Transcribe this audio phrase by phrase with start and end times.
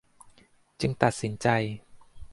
[0.81, 1.47] จึงตัดสินใจ